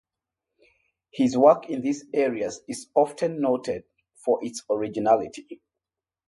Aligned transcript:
His 1.11 1.37
work 1.37 1.69
in 1.69 1.83
these 1.83 2.05
areas 2.11 2.61
is 2.67 2.87
often 2.95 3.39
noted 3.39 3.83
for 4.15 4.43
its 4.43 4.63
originality. 4.67 5.61